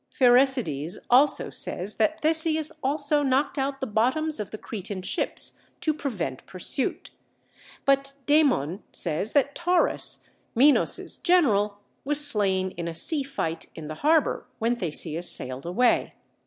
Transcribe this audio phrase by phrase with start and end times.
[0.19, 5.93] Pherecydes also says that Theseus also knocked out the bottoms of the Cretan ships, to
[5.93, 7.11] prevent pursuit.
[7.85, 13.95] But Demon says that Taurus, Minos' general, was slain in a sea fight in the
[14.01, 16.15] harbor, when Theseus sailed away.